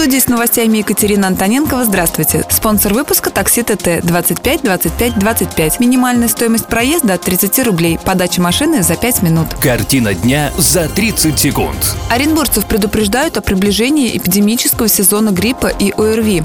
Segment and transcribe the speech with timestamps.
[0.00, 1.84] Студии с новостями Екатерина Антоненкова.
[1.84, 2.46] Здравствуйте.
[2.48, 5.78] Спонсор выпуска «Такси ТТ» 25 25 25.
[5.78, 7.98] Минимальная стоимость проезда от 30 рублей.
[8.02, 9.48] Подача машины за 5 минут.
[9.60, 11.76] Картина дня за 30 секунд.
[12.08, 16.44] Оренбургцев предупреждают о приближении эпидемического сезона гриппа и ОРВИ.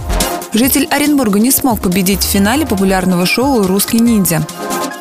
[0.51, 4.45] Житель Оренбурга не смог победить в финале популярного шоу «Русский ниндзя».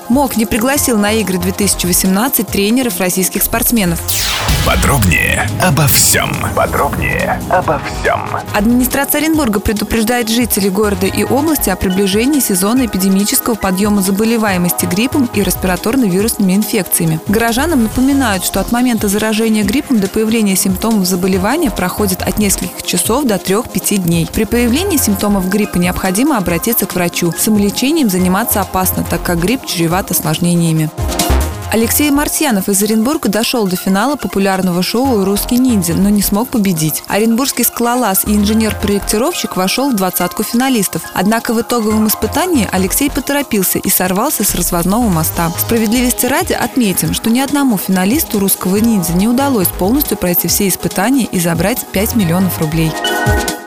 [0.08, 4.00] МОК не пригласил на игры 2018 тренеров российских спортсменов.
[4.66, 6.30] Подробнее обо всем.
[6.56, 8.20] Подробнее обо всем.
[8.54, 15.42] Администрация Оренбурга предупреждает жителей города и области о приближении сезона эпидемического подъема заболеваемости гриппом и
[15.42, 17.20] респираторно-вирусными инфекциями.
[17.28, 23.24] Горожанам напоминают, что от момента заражения гриппом до появления симптомов заболевания проходит от нескольких часов
[23.26, 24.28] до 3-5 дней.
[24.32, 27.32] При появлении симптомов гриппа необходимо обратиться к врачу.
[27.38, 30.90] Самолечением заниматься опасно, так как грипп чреват осложнениями.
[31.74, 37.02] Алексей Мартьянов из Оренбурга дошел до финала популярного шоу «Русский ниндзя», но не смог победить.
[37.08, 41.02] Оренбургский скалолаз и инженер-проектировщик вошел в двадцатку финалистов.
[41.14, 45.50] Однако в итоговом испытании Алексей поторопился и сорвался с разводного моста.
[45.58, 51.24] Справедливости ради отметим, что ни одному финалисту «Русского ниндзя» не удалось полностью пройти все испытания
[51.24, 52.92] и забрать 5 миллионов рублей.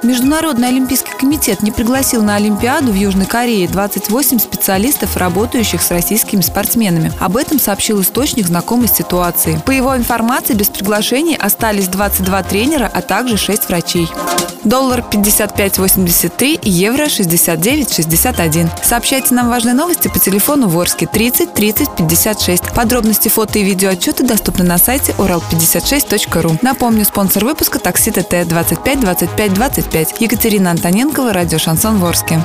[0.08, 6.40] Международный олимпийский комитет не пригласил на Олимпиаду в Южной Корее 28 специалистов, работающих с российскими
[6.40, 7.12] спортсменами.
[7.20, 9.60] Об этом сообщил источник знакомой с ситуацией.
[9.66, 14.08] По его информации, без приглашений остались 22 тренера, а также 6 врачей.
[14.68, 18.70] Доллар 55.83, евро 69.61.
[18.84, 22.74] Сообщайте нам важные новости по телефону Ворске 30 30 56.
[22.74, 26.60] Подробности фото и видео отчеты доступны на сайте урал56.ру.
[26.62, 30.16] Напомню, спонсор выпуска такси ТТ 25 25 25.
[30.20, 32.44] Екатерина Антоненкова, радио Шансон Ворске.